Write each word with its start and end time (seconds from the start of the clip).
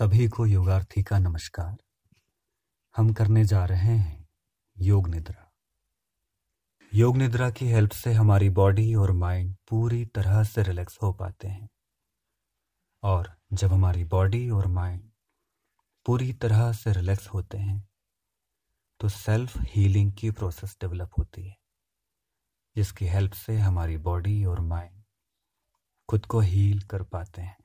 सभी 0.00 0.28
को 0.28 0.44
योगार्थी 0.46 1.02
का 1.02 1.18
नमस्कार। 1.18 1.76
हम 2.96 3.12
करने 3.12 3.44
जा 3.44 3.64
रहे 3.64 3.96
हैं 3.96 4.28
योग 4.76 5.08
निद्रा। 5.08 5.52
योग 6.92 7.16
निद्रा 7.16 7.50
की 7.50 7.66
हेल्प 7.66 7.90
से 7.90 8.12
हमारी 8.12 8.48
बॉडी 8.50 8.94
और 8.94 9.12
माइंड 9.12 9.54
पूरी 9.68 10.04
तरह 10.04 10.42
से 10.44 10.62
रिलैक्स 10.62 10.98
हो 11.02 11.12
पाते 11.12 11.48
हैं। 11.48 11.68
और 13.02 13.32
जब 13.52 13.72
हमारी 13.72 14.04
बॉडी 14.04 14.50
और 14.50 14.66
माइंड 14.66 15.10
पूरी 16.06 16.32
तरह 16.32 16.72
से 16.72 16.92
रिलैक्स 16.92 17.28
होते 17.28 17.58
हैं 17.58 17.88
तो 19.00 19.08
सेल्फ 19.08 19.58
हीलिंग 19.60 20.12
की 20.12 20.30
प्रोसेस 20.30 20.76
डेवलप 20.80 21.10
होती 21.18 21.46
है, 21.48 21.56
जिसकी 22.76 23.06
हेल्प 23.06 23.32
से 23.32 23.58
हमारी 23.58 23.98
बॉडी 24.00 24.44
और 24.44 24.60
माइंड 24.60 25.02
खुद 26.08 26.26
को 26.26 26.40
हील 26.40 26.82
कर 26.82 27.02
पाते 27.02 27.42
हैं। 27.42 27.56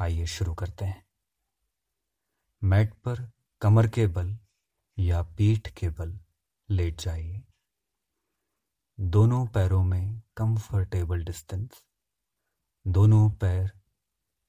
आइए 0.00 0.26
शुरू 0.26 0.54
करते 0.54 0.84
हैं। 0.84 1.06
मैट 2.64 2.94
पर 2.94 3.32
कमर 3.60 3.86
के 3.86 4.06
बल 4.06 4.38
या 4.98 5.22
पीठ 5.22 5.68
के 5.68 5.88
बल 5.88 6.20
लेट 6.70 7.00
जाइए। 7.00 7.42
दोनों 9.00 9.46
पैरों 9.46 9.84
में 9.84 10.22
कंफर्टेबल 10.36 11.24
डिस्टेंस 11.24 11.84
दोनों 12.86 13.30
पैर 13.30 13.72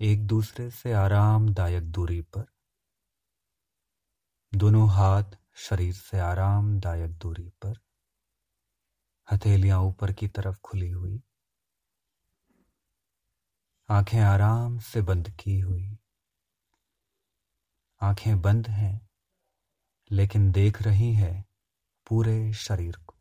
एक 0.01 0.27
दूसरे 0.27 0.71
से 0.71 0.93
आरामदायक 0.93 1.83
दूरी 1.83 2.21
पर। 2.21 2.45
दोनों 4.55 4.89
हाथ 4.89 5.37
शरीर 5.55 5.93
से 5.93 6.19
आरामदायक 6.19 7.17
दूरी 7.17 7.49
पर। 7.49 7.79
हथेलियाँ 9.31 9.79
ऊपर 9.79 10.13
की 10.13 10.27
तरफ़ 10.27 10.59
खुली 10.63 10.89
हुई। 10.89 11.23
आँखें 13.89 14.19
आराम 14.19 14.79
से 14.79 15.01
बंद 15.01 15.29
की 15.29 15.59
हुई। 15.59 15.97
आँखें 18.01 18.41
बंद 18.41 18.67
हैं, 18.67 19.09
लेकिन 20.11 20.51
देख 20.51 20.81
रही 20.81 21.13
है 21.13 21.45
पूरे 22.07 22.53
शरीर 22.53 22.95
को। 22.95 23.15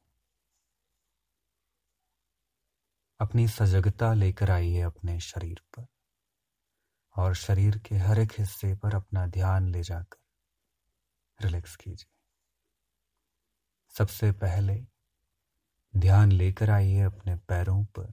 अपनी 3.21 3.49
सजगता 3.49 4.15
लेकर 4.15 4.51
आइए 4.51 4.81
अपने 4.81 5.21
शरीर 5.21 5.63
पर, 5.77 5.87
और 7.17 7.35
शरीर 7.35 7.79
के 7.79 7.95
हर 7.95 8.19
एक 8.19 8.33
हिस्से 8.39 8.75
पर 8.75 8.95
अपना 8.95 9.27
ध्यान 9.27 9.69
ले 9.69 9.83
जाकर। 9.83 10.19
रिलैक्स 11.45 11.77
कीजिए। 11.77 12.13
सबसे 13.99 14.33
पहले 14.33 14.87
ध्यान 15.97 16.33
लेकर 16.33 16.71
आइए 16.71 17.01
अपने 17.01 17.37
पैरों 17.37 17.85
पर। 17.85 18.13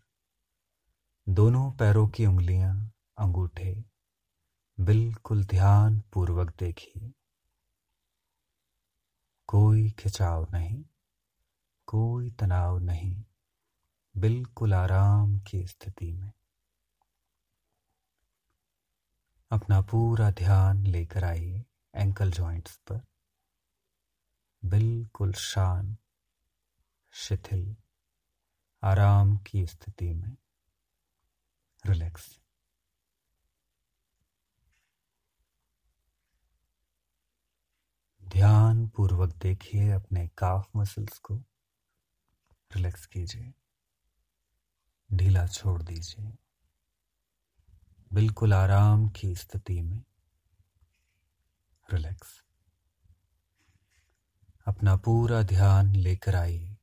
दोनों 1.30 1.72
पैरों 1.72 2.08
की 2.08 2.26
उंगलियाँ 2.26 2.92
अंगूठे, 3.18 3.86
बिल्कुल 4.80 5.44
ध्यान 5.44 6.02
पूर्वक 6.14 6.54
देखिए 6.60 7.14
कोई 9.48 9.90
खिंचाव 9.90 10.48
नहीं, 10.52 10.84
कोई 11.88 12.32
तनाव 12.32 12.80
नहीं, 12.80 13.24
बिल्कुल 14.18 14.74
आराम 14.74 15.40
की 15.40 15.68
स्थिति 15.68 16.14
में। 16.14 16.32
अपना 19.52 19.82
पूरा 19.82 20.32
ध्यान 20.32 20.88
लेकर 20.88 21.24
आइए 21.24 21.66
एंकल 21.96 22.32
जॉइंट्स 22.32 22.78
पर। 22.78 23.02
बिल्कुल 24.66 25.34
शांत, 25.34 25.98
शिथिल, 27.12 27.76
आराम 28.84 29.38
की 29.38 29.66
स्थिति 29.68 30.14
में। 30.14 30.38
रिलैक्स 31.86 32.40
ध्यान 38.24 38.88
पूर्वक 38.88 39.36
देखिए 39.36 39.92
अपने 39.92 40.28
काफ 40.28 40.70
मसल्स 40.76 41.20
को। 41.20 41.36
रिलैक्स 42.76 43.06
कीजिए। 43.06 43.54
ढीला 45.14 45.48
छोड़ 45.48 45.84
दीजिए। 45.84 46.38
बिल्कुल 48.14 48.54
आराम 48.54 49.10
की 49.10 49.36
स्थिति 49.36 49.82
में। 49.82 50.04
रिलैक्स 51.94 52.44
अपना 54.68 54.96
पूरा 54.96 55.44
ध्यान 55.44 55.96
लेकर 55.96 56.36
आइए। 56.36 56.78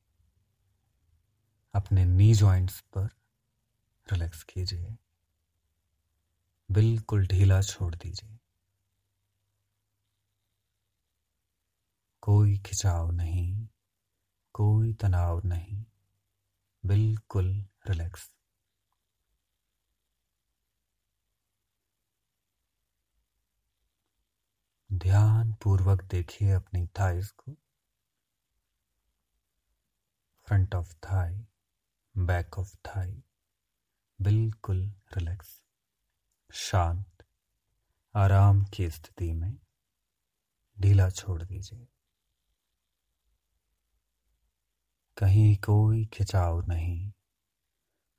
अपने 1.73 2.05
नी 2.05 2.33
जॉइंट्स 2.33 2.81
पर। 2.81 3.20
रिलैक्स 4.07 4.43
कीजिए। 4.43 4.97
बिल्कुल 6.69 7.27
ढीला 7.27 7.61
छोड़ 7.61 7.95
दीजिए। 7.95 8.37
कोई 12.21 12.57
खिंचाव 12.57 13.11
नहीं, 13.11 13.67
कोई 14.53 14.93
तनाव 14.93 15.41
नहीं। 15.45 15.85
बिल्कुल 16.85 17.65
रिलैक्स। 17.87 18.29
ध्यान 24.91 25.53
पूर्वक 25.53 26.03
देखिए 26.03 26.51
अपनी 26.51 26.87
थाइस 26.87 27.31
को। 27.31 27.55
Front 30.47 30.75
of 30.75 30.93
thigh 30.95 31.45
back 32.17 32.59
of 32.59 32.75
thigh 32.75 33.23
बिल्कुल 34.21 34.93
रिलैक्स, 35.17 35.63
शांत, 36.53 37.23
आराम 38.15 38.65
की 38.65 38.89
स्थिति 38.89 39.33
में 39.33 39.59
ढीला 40.79 41.09
छोड़ 41.09 41.43
दीजिए। 41.43 41.87
कहीं 45.17 45.55
कोई 45.55 46.05
खिंचाव 46.05 46.67
नहीं, 46.67 47.11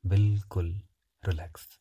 बिल्कुल 0.07 0.83
रिलैक्स। 1.25 1.81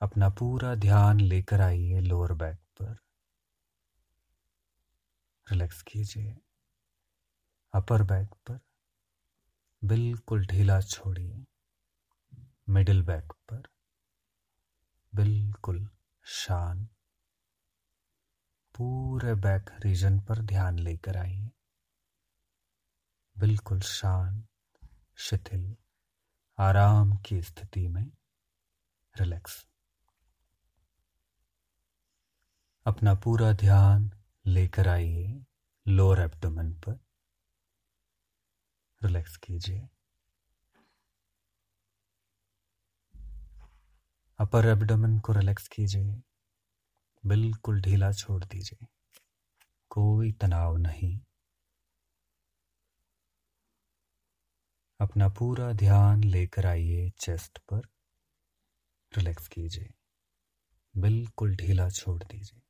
अपना 0.00 0.28
पूरा 0.28 0.74
ध्यान 0.74 1.20
लेकर 1.20 1.60
आइए 1.60 2.00
लोअर 2.00 2.32
बैक 2.32 2.58
पर। 2.58 2.96
रिलैक्स 5.50 5.82
कीजिए। 5.82 6.36
अपर 7.72 8.02
बैक 8.02 8.28
पर 8.28 8.60
बिल्कुल 9.84 10.46
ढीला 10.46 10.80
छोड़िए। 10.80 11.44
मिडिल 12.68 13.02
बैक 13.02 13.32
पर 13.32 13.62
बिल्कुल 15.14 15.88
शान 16.24 16.84
पूरे 18.74 19.34
बैक 19.34 19.70
रीजन 19.84 20.20
पर 20.20 20.42
ध्यान 20.42 20.78
लेकर 20.78 21.16
आइए। 21.16 21.50
बिल्कुल 23.38 23.80
शांत 23.80 24.48
शिथिल, 25.18 25.76
आराम 26.58 27.16
की 27.16 27.42
स्थिति 27.42 27.88
में 27.88 28.10
रिलैक्स 29.14 29.66
अपना 32.86 33.14
पूरा 33.14 33.52
ध्यान 33.52 34.10
लेकर 34.46 34.88
आइए 34.88 35.44
लोअर 35.86 36.20
एब्डोमेन 36.20 36.72
पर। 36.74 36.98
रिलैक्स 39.02 39.36
कीजिए। 39.36 39.88
अपर 44.38 44.66
एब्डोमेन 44.66 45.18
को 45.18 45.32
रिलैक्स 45.32 45.68
कीजिए। 45.68 46.22
बिल्कुल 47.26 47.80
ढीला 47.80 48.12
छोड़ 48.12 48.44
दीजिए। 48.44 48.86
कोई 49.90 50.32
तनाव 50.32 50.76
नहीं। 50.76 51.20
अपना 55.00 55.28
पूरा 55.28 55.72
ध्यान 55.72 56.24
लेकर 56.24 56.66
आइए 56.66 57.10
चेस्ट 57.10 57.58
पर। 57.58 57.82
रिलैक्स 59.12 59.48
कीजिए। 59.48 59.94
बिल्कुल 60.96 61.56
ढीला 61.56 61.88
छोड़ 61.90 62.22
दीजिए। 62.24 62.60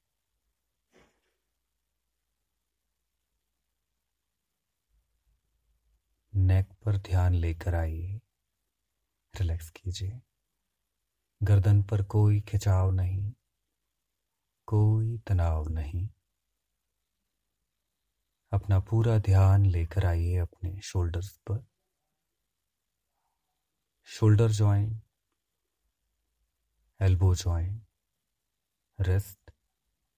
नेक 6.37 6.73
पर 6.85 6.97
ध्यान 6.97 7.35
लेकर 7.35 7.75
आइए। 7.75 8.21
रिलैक्स 9.35 9.71
कीजिए। 9.71 10.21
गर्दन 11.43 11.83
पर 11.83 12.03
कोई 12.03 12.41
खिंचाव 12.41 12.91
नहीं 12.91 13.33
कोई 14.67 15.19
तनाव 15.19 15.69
नहीं। 15.69 16.09
अपना 18.53 18.81
पूरा 18.81 19.19
ध्यान 19.19 19.67
लेकर 19.67 20.07
आइए 20.07 20.37
अपने 20.37 20.81
शोल्डर्स 20.81 21.37
पर। 21.51 21.67
Shoulder 24.05 24.53
joint, 24.53 24.95
elbow 27.01 27.35
joint, 27.35 27.79
wrist, 29.01 29.53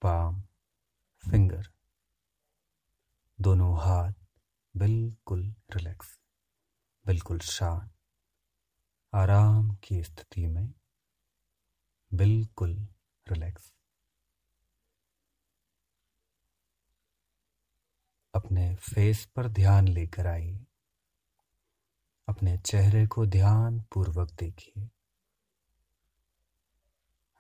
palm 0.02 0.42
finger. 1.30 1.66
दोनों 3.40 3.78
हाथ 3.78 4.12
बिल्कुल 4.76 5.54
रिलैक्स 5.76 6.20
बिल्कुल 7.06 7.38
शांत। 7.38 7.90
आराम 9.14 9.76
की 9.76 10.02
स्थिति 10.02 10.46
में। 10.46 10.57
बिल्कुल 12.18 12.88
रिलैक्स। 13.28 13.74
अपने 18.34 18.74
फेस 18.74 19.26
पर 19.26 19.48
ध्यान 19.48 19.88
लेकर 19.88 20.26
आइए। 20.26 20.66
अपने 22.28 22.58
चेहरे 22.58 23.06
को 23.06 23.26
ध्यान 23.26 23.80
पूर्वक 23.80 24.30
देखिए। 24.30 24.88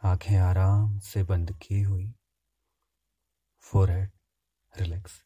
आँखें 0.02 0.36
आराम 0.36 0.98
से 0.98 1.22
बंद 1.22 1.58
की 1.62 1.82
हुई। 1.82 2.14
फोरहेड 3.60 4.10
रिलैक्स 4.80 5.24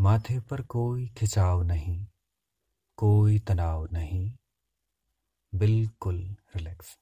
माथे 0.00 0.40
पर 0.40 0.62
कोई 0.62 1.08
खिंचाव 1.08 1.62
नहीं, 1.62 2.06
कोई 2.96 3.38
तनाव 3.38 3.88
नहीं। 3.92 4.36
बिल्कुल 5.54 6.36
रिलैक्स। 6.56 6.98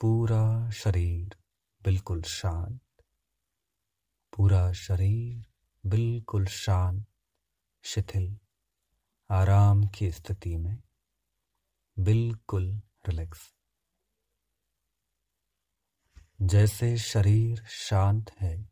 पूरा 0.00 0.70
शरीर 0.70 1.36
बिल्कुल 1.82 2.22
शांत। 2.22 2.80
पूरा 4.36 4.72
शरीर 4.72 5.44
बिल्कुल 5.86 6.46
शांत, 6.46 7.06
शिथिल, 7.84 8.38
आराम 9.30 9.86
की 9.86 10.10
स्थिति 10.12 10.56
में 10.56 10.82
बिल्कुल 11.98 12.82
रिलैक्स 13.08 13.54
जैसे 16.42 16.96
शरीर 16.98 17.64
शांत 17.68 18.30
है, 18.40 18.70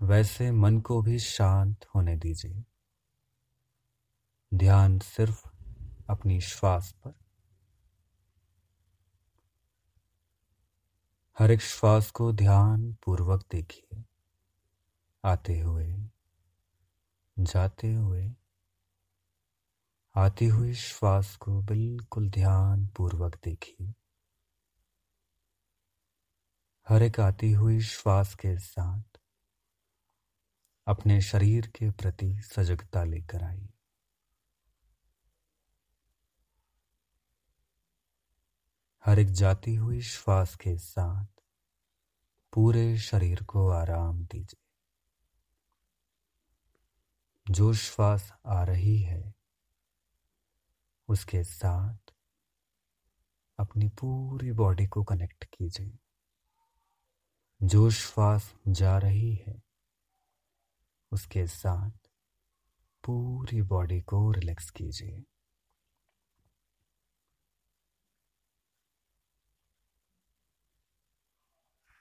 वैसे 0.00 0.50
मन 0.52 0.80
को 0.80 1.02
भी 1.02 1.18
शांत 1.18 1.86
होने 1.94 2.16
दीजिए। 2.16 2.64
ध्यान 4.54 4.98
सिर्फ़ 4.98 5.48
अपनी 6.10 6.40
श्वास 6.40 6.92
पर। 6.92 7.23
हर 11.38 11.50
एक 11.50 11.60
श्वास 11.60 12.10
को 12.10 12.32
ध्यान 12.32 12.96
पूर्वक 13.04 13.44
देखिए। 13.52 14.04
आते 15.24 15.60
हुए, 15.60 15.96
जाते 17.38 17.92
हुए, 17.92 18.34
आती 20.14 20.46
हुई 20.46 20.74
श्वास 20.74 21.36
को 21.36 21.62
बिल्कुल 21.62 22.30
ध्यान 22.30 22.86
पूर्वक 22.86 23.36
देखिए। 23.44 23.94
हर 26.88 27.02
एक 27.02 27.20
आती 27.20 27.52
हुई 27.52 27.80
श्वास 27.80 28.34
के 28.34 28.58
साथ 28.58 29.20
अपने 30.86 31.20
शरीर 31.20 31.66
के 31.66 31.90
प्रति 31.90 32.38
सजगता 32.42 33.04
लेकर 33.04 33.42
आइए। 33.42 33.73
हर 39.06 39.18
एक 39.18 39.28
जाती 39.28 39.74
हुई 39.74 40.00
श्वास 40.00 40.56
के 40.56 40.78
साथ। 40.78 41.26
पूरे 42.52 42.98
शरीर 42.98 43.42
को 43.42 43.68
आराम 43.68 44.24
दीजिए। 44.24 44.64
जो 47.52 47.74
श्वास 47.74 48.32
आ 48.46 48.64
रही 48.64 48.98
है, 48.98 49.34
उसके 51.08 51.44
साथ 51.44 52.14
अपनी 53.58 53.88
पूरी 53.88 54.52
बॉडी 54.52 54.86
को 54.86 55.04
कनेक्ट 55.04 55.44
कीजिए। 55.44 55.98
जो 57.62 57.90
श्वास 57.90 58.54
जा 58.68 58.98
रही 58.98 59.34
है, 59.34 59.62
उसके 61.12 61.46
साथ 61.46 61.90
पूरी 63.04 63.62
बॉडी 63.62 64.00
को 64.00 64.32
रिलैक्स 64.32 64.70
कीजिए। 64.70 65.24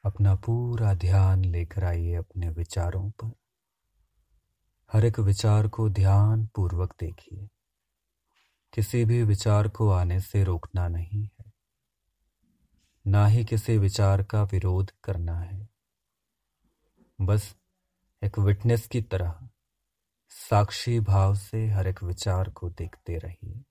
अपना 0.06 0.36
पूरा 0.36 0.94
ध्यान 0.94 1.46
लेकर 1.46 1.84
आइए 1.84 2.14
अपने 2.14 2.50
विचारों 2.50 3.12
पर। 3.12 3.32
हर 4.94 5.06
एक 5.06 5.20
विचार 5.20 5.68
को 5.68 5.90
ध्यान 5.90 6.46
पूर्वक 6.46 6.96
देखिए। 7.00 7.48
किसी 8.74 9.06
भी 9.06 9.24
विचार 9.24 9.68
को 9.68 9.90
आने 9.90 10.20
से 10.20 10.44
रोकना 10.44 10.88
नहीं 10.88 11.24
है। 11.24 11.54
ना 13.08 13.28
ही 13.28 13.46
किसी 13.46 13.78
विचार 13.78 14.24
का 14.24 14.44
विरोध 14.44 14.92
करना 15.04 15.40
है। 15.40 15.70
बस 17.22 17.56
एक 18.24 18.40
विटनेस 18.40 18.88
की 18.88 19.02
तरह, 19.02 19.50
साक्षी 20.30 21.00
भाव 21.00 21.36
से 21.36 21.68
हर 21.68 21.88
एक 21.88 22.04
विचार 22.04 22.50
को 22.50 22.70
देखते 22.70 23.18
रहिए। 23.18 23.64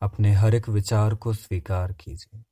अपने 0.00 0.32
हर 0.32 0.54
एक 0.54 0.68
विचार 0.68 1.14
को 1.14 1.32
स्वीकार 1.32 1.92
कीजिए। 1.92 2.42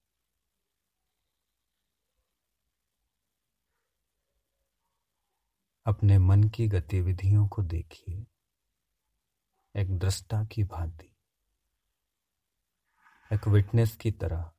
अपने 5.86 6.18
मन 6.18 6.44
की 6.44 6.66
गतिविधियों 6.68 7.46
को 7.48 7.62
देखिए। 7.62 8.26
एक 9.74 9.98
दृष्टा 9.98 10.44
की 10.44 10.64
भांति, 10.64 11.16
एक 13.32 13.48
विटनेस 13.48 13.96
की 13.96 14.10
तरह। 14.10 14.50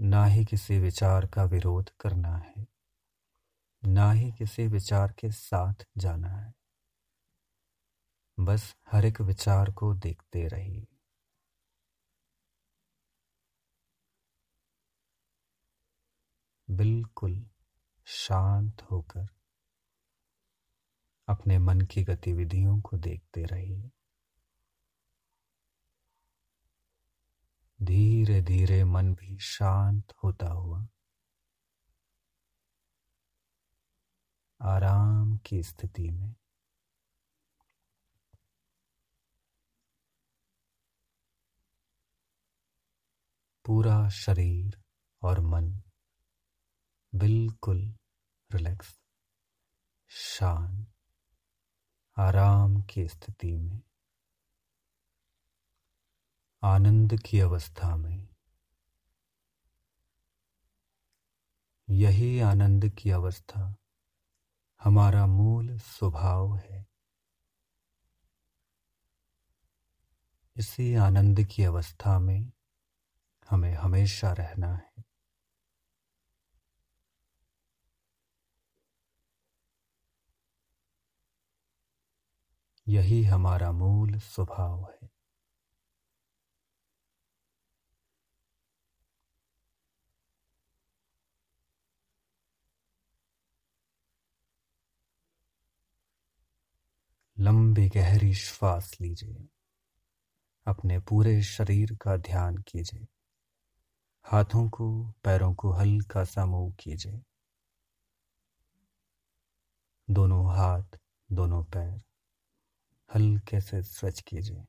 ना 0.00 0.24
ही 0.24 0.44
किसी 0.44 0.78
विचार 0.78 1.26
का 1.26 1.44
विरोध 1.44 1.90
करना 2.00 2.36
है, 2.36 2.66
ना 3.82 4.10
ही 4.12 4.30
किसी 4.32 4.66
विचार 4.66 5.12
के 5.12 5.30
साथ 5.30 5.86
जाना 5.98 6.28
है। 6.28 6.54
बस 8.40 8.74
हर 8.92 9.04
एक 9.04 9.20
विचार 9.20 9.70
को 9.70 9.94
देखते 9.94 10.46
रहिए। 10.48 10.97
बिल्कुल 16.78 17.46
शांत 18.06 18.82
होकर 18.82 19.26
अपने 21.28 21.58
मन 21.58 21.80
की 21.80 22.04
गतिविधियों 22.04 22.80
को 22.80 22.96
देखते 22.96 23.44
रहिए। 23.44 23.90
धीरे 27.82 28.42
धीरे 28.42 28.84
मन 28.84 29.14
भी 29.14 29.38
शांत 29.38 30.12
होता 30.24 30.46
हुआ 30.46 30.88
आराम 34.62 35.38
की 35.38 35.62
स्थिति 35.62 36.10
में 36.10 36.34
पूरा 43.64 44.08
शरीर 44.08 44.82
और 45.22 45.40
मन 45.40 45.82
बिल्कुल 47.14 47.94
रिलैक्स, 48.52 49.00
शांत, 50.08 50.86
आराम 52.16 52.82
की 52.82 53.08
स्थिति 53.08 53.56
में, 53.58 53.82
आनंद 56.62 57.20
की 57.20 57.40
अवस्था 57.40 57.96
में। 57.96 58.28
यही 61.90 62.40
आनंद 62.40 62.88
की 62.88 63.10
अवस्था 63.10 63.76
हमारा 64.84 65.26
मूल 65.26 65.78
स्वभाव 65.78 66.56
है। 66.56 66.86
इसी 70.56 70.94
आनंद 70.94 71.44
की 71.44 71.64
अवस्था 71.64 72.18
में 72.18 72.52
हमें 73.50 73.74
हमेशा 73.74 74.32
रहना 74.32 74.74
है। 74.74 75.07
यही 82.88 83.24
हमारा 83.24 83.72
मूल 83.72 84.18
स्वभाव 84.18 84.96
है। 85.02 85.10
लंबी 97.38 97.88
गहरी 97.88 98.34
श्वास 98.34 98.96
लीजिए। 99.00 99.48
अपने 100.66 100.98
पूरे 100.98 101.42
शरीर 101.42 101.96
का 102.02 102.16
ध्यान 102.16 102.56
कीजिए। 102.56 103.06
हाथों 104.22 104.70
को, 104.70 105.12
पैरों 105.24 105.54
को 105.54 105.72
हल्का 105.72 106.24
सा 106.24 106.46
मूव 106.46 106.72
कीजिए। 106.72 107.22
दोनों 110.10 110.56
हाथ, 110.56 110.98
दोनों 111.32 111.64
पैर। 111.64 112.07
हल्के 113.14 113.60
से 113.60 113.82
स्वच्छ 113.82 114.20
कीजिए। 114.20 114.64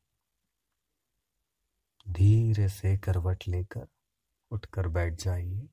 धीरे 2.09 2.69
से 2.69 2.97
करवट 2.97 3.43
लेकर 3.47 3.87
उठकर 4.51 4.87
बैठ 4.87 5.13
जाइए। 5.13 5.67